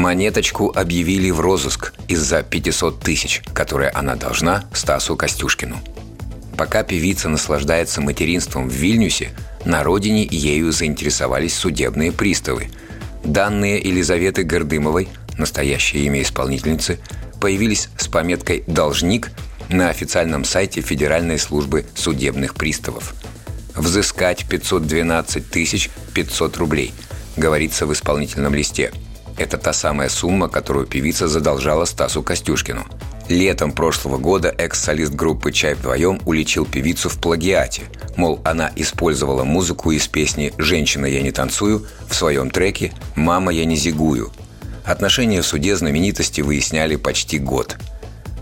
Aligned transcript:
Монеточку 0.00 0.72
объявили 0.74 1.30
в 1.30 1.40
розыск 1.40 1.92
из-за 2.08 2.42
500 2.42 3.00
тысяч, 3.00 3.42
которые 3.52 3.90
она 3.90 4.16
должна 4.16 4.64
Стасу 4.72 5.14
Костюшкину. 5.14 5.76
Пока 6.56 6.84
певица 6.84 7.28
наслаждается 7.28 8.00
материнством 8.00 8.70
в 8.70 8.72
Вильнюсе, 8.72 9.32
на 9.66 9.84
родине 9.84 10.26
ею 10.30 10.72
заинтересовались 10.72 11.54
судебные 11.54 12.12
приставы. 12.12 12.70
Данные 13.24 13.76
Елизаветы 13.78 14.42
Гордымовой, 14.42 15.10
настоящее 15.36 16.06
имя 16.06 16.22
исполнительницы, 16.22 16.98
появились 17.38 17.90
с 17.98 18.08
пометкой 18.08 18.64
«Должник» 18.66 19.30
на 19.68 19.90
официальном 19.90 20.44
сайте 20.46 20.80
Федеральной 20.80 21.38
службы 21.38 21.84
судебных 21.94 22.54
приставов. 22.54 23.12
«Взыскать 23.74 24.48
512 24.48 25.50
тысяч 25.50 25.90
500 26.14 26.56
рублей», 26.56 26.94
говорится 27.36 27.84
в 27.84 27.92
исполнительном 27.92 28.54
листе– 28.54 28.92
это 29.40 29.56
та 29.56 29.72
самая 29.72 30.10
сумма, 30.10 30.48
которую 30.48 30.86
певица 30.86 31.26
задолжала 31.26 31.86
Стасу 31.86 32.22
Костюшкину. 32.22 32.84
Летом 33.30 33.72
прошлого 33.72 34.18
года 34.18 34.54
экс-солист 34.58 35.14
группы 35.14 35.50
«Чай 35.50 35.72
вдвоем» 35.72 36.20
уличил 36.26 36.66
певицу 36.66 37.08
в 37.08 37.18
плагиате. 37.18 37.84
Мол, 38.16 38.40
она 38.44 38.70
использовала 38.76 39.44
музыку 39.44 39.92
из 39.92 40.06
песни 40.08 40.52
«Женщина, 40.58 41.06
я 41.06 41.22
не 41.22 41.30
танцую» 41.30 41.86
в 42.06 42.14
своем 42.14 42.50
треке 42.50 42.92
«Мама, 43.14 43.50
я 43.52 43.64
не 43.64 43.76
зигую». 43.76 44.30
Отношения 44.84 45.40
в 45.40 45.46
суде 45.46 45.74
знаменитости 45.74 46.42
выясняли 46.42 46.96
почти 46.96 47.38
год. 47.38 47.76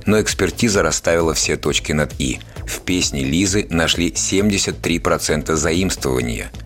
Но 0.04 0.20
экспертиза 0.20 0.82
расставила 0.82 1.32
все 1.32 1.56
точки 1.56 1.92
над 1.92 2.12
«и». 2.18 2.40
В 2.66 2.80
песне 2.80 3.22
Лизы 3.22 3.66
нашли 3.70 4.10
73% 4.10 5.54
заимствования– 5.54 6.50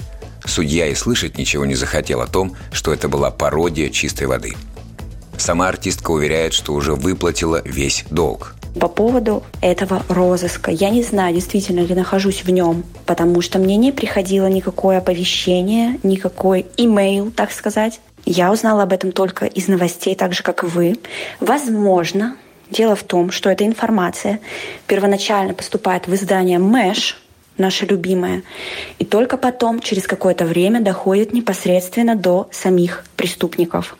Судья 0.44 0.88
и 0.88 0.94
слышать 0.94 1.38
ничего 1.38 1.64
не 1.64 1.74
захотел 1.74 2.20
о 2.20 2.26
том, 2.26 2.56
что 2.72 2.92
это 2.92 3.08
была 3.08 3.30
пародия 3.30 3.88
чистой 3.90 4.26
воды. 4.26 4.54
Сама 5.36 5.68
артистка 5.68 6.10
уверяет, 6.10 6.52
что 6.52 6.72
уже 6.72 6.94
выплатила 6.94 7.62
весь 7.64 8.04
долг. 8.10 8.54
По 8.78 8.88
поводу 8.88 9.42
этого 9.60 10.02
розыска. 10.08 10.70
Я 10.70 10.90
не 10.90 11.02
знаю, 11.02 11.34
действительно 11.34 11.80
ли 11.80 11.94
нахожусь 11.94 12.42
в 12.44 12.50
нем, 12.50 12.84
потому 13.06 13.40
что 13.42 13.58
мне 13.58 13.76
не 13.76 13.92
приходило 13.92 14.46
никакое 14.46 14.98
оповещение, 14.98 15.98
никакой 16.02 16.66
имейл, 16.76 17.30
так 17.30 17.52
сказать. 17.52 18.00
Я 18.24 18.50
узнала 18.50 18.84
об 18.84 18.92
этом 18.92 19.12
только 19.12 19.46
из 19.46 19.68
новостей, 19.68 20.14
так 20.14 20.32
же, 20.32 20.42
как 20.42 20.62
и 20.64 20.66
вы. 20.66 20.96
Возможно, 21.40 22.36
дело 22.70 22.96
в 22.96 23.02
том, 23.02 23.30
что 23.30 23.50
эта 23.50 23.66
информация 23.66 24.40
первоначально 24.86 25.54
поступает 25.54 26.06
в 26.06 26.14
издание 26.14 26.58
Мэш, 26.58 27.21
наша 27.58 27.86
любимая. 27.86 28.42
И 28.98 29.04
только 29.04 29.36
потом, 29.36 29.80
через 29.80 30.06
какое-то 30.06 30.44
время, 30.44 30.80
доходит 30.80 31.32
непосредственно 31.32 32.16
до 32.16 32.48
самих 32.50 33.04
преступников. 33.16 33.96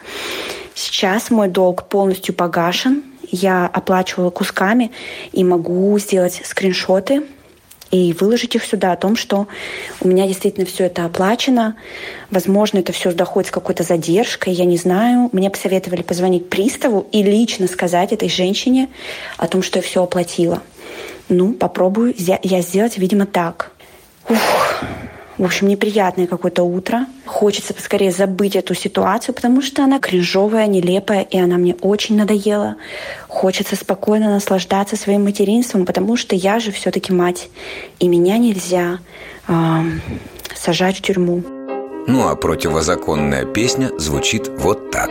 Сейчас 0.75 1.31
мой 1.31 1.49
долг 1.49 1.89
полностью 1.89 2.35
погашен. 2.35 3.05
Я 3.31 3.67
оплачивала 3.67 4.31
кусками 4.31 4.91
и 5.33 5.45
могу 5.45 5.99
сделать 5.99 6.43
скриншоты 6.45 7.23
и 7.93 8.15
выложить 8.15 8.57
их 8.57 8.65
сюда 8.65 8.93
о 8.93 8.97
том, 8.97 9.17
что 9.17 9.47
у 10.01 10.09
меня 10.09 10.27
действительно 10.27 10.67
все 10.67 10.85
это 10.85 11.05
оплачено. 11.05 11.77
Возможно, 12.31 12.79
это 12.79 12.93
все 12.93 13.13
доходит 13.13 13.49
с 13.49 13.53
какой-то 13.53 13.83
задержкой, 13.85 14.55
я 14.55 14.65
не 14.65 14.79
знаю. 14.79 15.29
Мне 15.33 15.51
посоветовали 15.51 16.03
позвонить 16.03 16.49
приставу 16.49 17.07
и 17.13 17.23
лично 17.23 17.69
сказать 17.69 18.13
этой 18.13 18.31
женщине 18.31 18.89
о 19.37 19.47
том, 19.47 19.63
что 19.63 19.79
я 19.79 19.83
все 19.83 20.03
оплатила. 20.03 20.63
Ну, 21.29 21.53
попробую 21.55 22.15
я 22.17 22.61
сделать, 22.63 22.99
видимо, 22.99 23.27
так. 23.27 23.73
Ух. 24.29 24.39
В 25.39 25.45
общем, 25.45 25.67
неприятное 25.67 26.27
какое-то 26.27 26.63
утро. 26.63 27.07
Хочется 27.25 27.73
поскорее 27.73 28.13
забыть 28.13 28.55
эту 28.55 28.75
ситуацию, 28.75 29.35
потому 29.35 29.63
что 29.63 29.83
она 29.83 29.99
кринжовая, 29.99 30.67
нелепая, 30.67 31.23
и 31.23 31.39
она 31.39 31.57
мне 31.57 31.75
очень 31.81 32.17
надоела. 32.17 32.77
Хочется 33.29 33.75
спокойно 33.75 34.31
наслаждаться 34.31 34.95
своим 34.95 35.25
материнством, 35.25 35.87
потому 35.87 36.17
что 36.17 36.37
я 36.37 36.61
же 36.61 36.71
все-таки 36.71 37.13
мать, 37.13 37.49
и 37.99 38.09
меня 38.09 38.39
нельзя 38.39 38.99
э, 39.49 39.53
сажать 40.55 40.99
в 40.99 41.03
тюрьму. 41.03 41.43
Ну 42.07 42.29
а 42.29 42.37
противозаконная 42.37 43.45
песня 43.45 43.91
звучит 43.99 44.49
вот 44.59 44.91
так. 44.91 45.11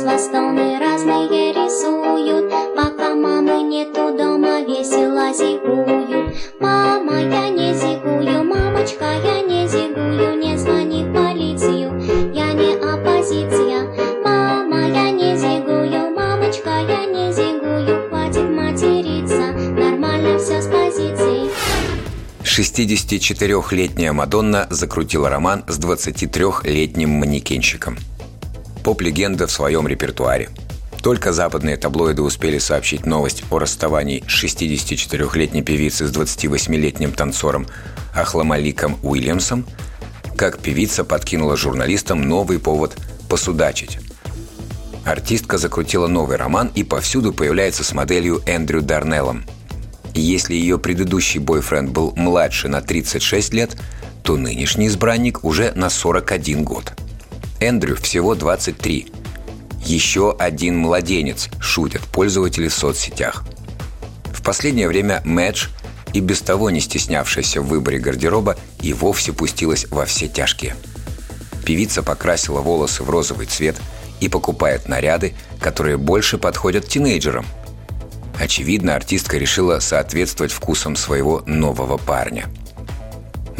Из 0.00 0.04
Востоны 0.04 0.78
разные 0.78 1.52
рисуют. 1.52 2.50
Пока 2.74 3.14
мамы 3.14 3.62
нету 3.62 4.16
дома, 4.16 4.62
весело 4.62 5.32
зигуют. 5.32 6.34
Мама, 6.58 7.20
я 7.20 7.48
не 7.50 7.74
зигую, 7.74 8.44
мамочка, 8.44 9.04
я 9.04 9.42
не 9.42 9.68
зигую 9.68 10.38
Не 10.38 10.56
звони 10.56 11.04
в 11.04 11.12
полицию, 11.12 12.00
я 12.32 12.52
не 12.52 12.76
оппозиция. 12.76 13.88
Мама, 14.24 14.88
я 14.88 15.10
не 15.10 15.36
зигую, 15.36 16.14
мамочка, 16.14 16.70
я 16.88 17.04
не 17.04 17.32
зигую. 17.32 18.08
Хватит 18.08 18.48
материться, 18.50 19.52
нормально 19.52 20.38
все 20.38 20.62
с 20.62 20.66
позиции 20.66 21.50
64-летняя 22.42 24.12
Мадонна 24.12 24.66
закрутила 24.70 25.28
роман 25.28 25.62
с 25.68 25.78
23-летним 25.78 27.10
манекенщиком– 27.10 27.98
поп-легенда 28.82 29.46
в 29.46 29.50
своем 29.52 29.86
репертуаре. 29.86 30.48
Только 31.02 31.32
западные 31.32 31.76
таблоиды 31.76 32.20
успели 32.22 32.58
сообщить 32.58 33.06
новость 33.06 33.44
о 33.50 33.58
расставании 33.58 34.22
64-летней 34.26 35.62
певицы 35.62 36.06
с 36.06 36.12
28-летним 36.12 37.12
танцором 37.12 37.66
Ахламаликом 38.14 38.98
Уильямсом, 39.02 39.66
как 40.36 40.58
певица 40.58 41.04
подкинула 41.04 41.56
журналистам 41.56 42.20
новый 42.22 42.58
повод 42.58 42.96
посудачить. 43.28 43.98
Артистка 45.04 45.56
закрутила 45.56 46.06
новый 46.06 46.36
роман 46.36 46.70
и 46.74 46.84
повсюду 46.84 47.32
появляется 47.32 47.82
с 47.82 47.94
моделью 47.94 48.42
Эндрю 48.44 48.82
Дарнеллом. 48.82 49.44
Если 50.12 50.54
ее 50.54 50.78
предыдущий 50.78 51.40
бойфренд 51.40 51.90
был 51.90 52.12
младше 52.14 52.68
на 52.68 52.82
36 52.82 53.54
лет, 53.54 53.76
то 54.22 54.36
нынешний 54.36 54.88
избранник 54.88 55.44
уже 55.44 55.72
на 55.74 55.88
41 55.88 56.62
год– 56.62 56.92
Эндрю 57.60 57.96
всего 57.96 58.34
23. 58.34 59.12
Еще 59.84 60.34
один 60.38 60.78
младенец, 60.78 61.50
шутят 61.60 62.00
пользователи 62.00 62.68
в 62.68 62.74
соцсетях. 62.74 63.44
В 64.32 64.42
последнее 64.42 64.88
время 64.88 65.20
Мэдж, 65.26 65.68
и 66.14 66.20
без 66.20 66.40
того 66.40 66.70
не 66.70 66.80
стеснявшаяся 66.80 67.60
в 67.60 67.68
выборе 67.68 67.98
гардероба, 67.98 68.56
и 68.80 68.94
вовсе 68.94 69.34
пустилась 69.34 69.86
во 69.90 70.06
все 70.06 70.26
тяжкие. 70.26 70.74
Певица 71.66 72.02
покрасила 72.02 72.62
волосы 72.62 73.02
в 73.02 73.10
розовый 73.10 73.46
цвет 73.46 73.76
и 74.20 74.28
покупает 74.30 74.88
наряды, 74.88 75.34
которые 75.60 75.98
больше 75.98 76.38
подходят 76.38 76.88
тинейджерам. 76.88 77.44
Очевидно, 78.40 78.94
артистка 78.94 79.36
решила 79.36 79.80
соответствовать 79.80 80.52
вкусам 80.52 80.96
своего 80.96 81.42
нового 81.46 81.98
парня– 81.98 82.46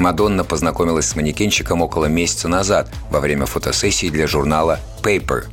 Мадонна 0.00 0.44
познакомилась 0.44 1.06
с 1.06 1.14
манекенщиком 1.14 1.82
около 1.82 2.06
месяца 2.06 2.48
назад 2.48 2.90
во 3.10 3.20
время 3.20 3.44
фотосессии 3.44 4.08
для 4.08 4.26
журнала 4.26 4.80
Paper. 5.02 5.44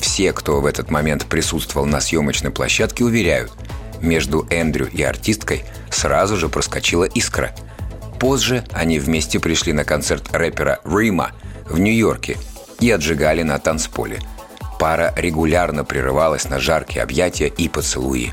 Все, 0.00 0.32
кто 0.32 0.60
в 0.60 0.66
этот 0.66 0.90
момент 0.90 1.26
присутствовал 1.26 1.84
на 1.84 2.00
съемочной 2.00 2.52
площадке, 2.52 3.04
уверяют, 3.04 3.52
между 4.00 4.46
Эндрю 4.50 4.88
и 4.88 5.02
артисткой 5.02 5.64
сразу 5.90 6.36
же 6.36 6.48
проскочила 6.48 7.04
искра. 7.04 7.54
Позже 8.18 8.64
они 8.72 8.98
вместе 8.98 9.40
пришли 9.40 9.72
на 9.72 9.84
концерт 9.84 10.28
рэпера 10.32 10.80
Рима 10.84 11.32
в 11.68 11.78
Нью-Йорке 11.78 12.38
и 12.78 12.90
отжигали 12.90 13.42
на 13.42 13.58
танцполе. 13.58 14.20
Пара 14.78 15.12
регулярно 15.16 15.84
прерывалась 15.84 16.48
на 16.48 16.60
жаркие 16.60 17.02
объятия 17.02 17.48
и 17.48 17.68
поцелуи. 17.68 18.32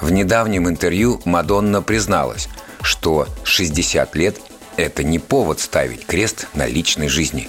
В 0.00 0.10
недавнем 0.10 0.68
интервью 0.68 1.22
Мадонна 1.24 1.80
призналась– 1.80 2.48
что 2.82 3.28
60 3.44 4.14
лет– 4.16 4.36
это 4.76 5.04
не 5.04 5.18
повод 5.18 5.60
ставить 5.60 6.06
крест 6.06 6.48
на 6.54 6.66
личной 6.66 7.08
жизни. 7.08 7.48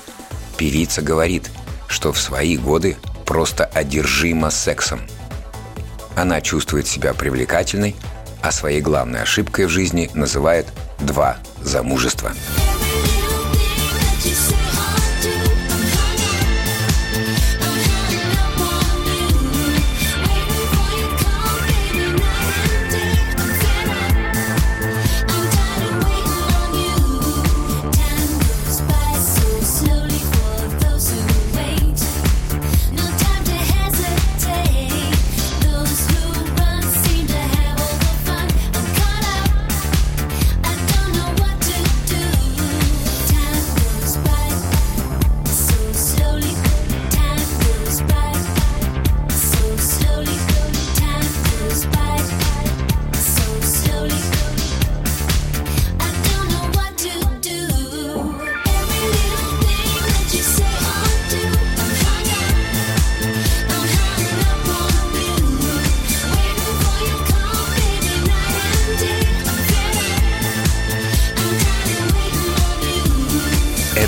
Певица 0.57 1.01
говорит, 1.01 1.49
что 1.87 2.11
в 2.11 2.19
свои 2.19 2.57
годы 2.57 2.97
просто 3.25 3.65
одержима 3.65 4.49
сексом. 4.49 5.01
Она 6.15 6.41
чувствует 6.41 6.87
себя 6.87 7.13
привлекательной, 7.13 7.95
а 8.41 8.51
своей 8.51 8.81
главной 8.81 9.21
ошибкой 9.21 9.65
в 9.65 9.69
жизни 9.69 10.11
называет 10.13 10.67
два 10.99 11.37
замужества. 11.61 12.33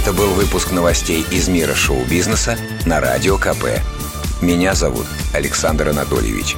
Это 0.06 0.14
был 0.14 0.36
выпуск 0.36 0.70
новостей 0.70 1.26
из 1.32 1.48
мира 1.48 1.74
шоу-бизнеса 1.74 2.60
на 2.86 3.00
Радио 3.00 3.40
КП. 3.40 3.82
Меня 4.40 4.76
зовут 4.76 5.08
Александр 5.34 5.90
Анатольевич. 5.90 6.58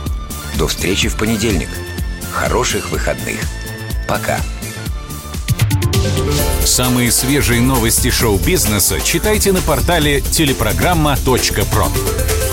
До 0.57 0.67
встречи 0.67 1.07
в 1.07 1.15
понедельник. 1.15 1.69
Хороших 2.33 2.91
выходных. 2.91 3.39
Пока. 4.05 4.41
Самые 6.65 7.09
свежие 7.09 7.61
новости 7.61 8.09
шоу-бизнеса 8.09 8.99
читайте 8.99 9.53
на 9.53 9.61
портале 9.61 10.19
телепрограмма.про. 10.19 12.46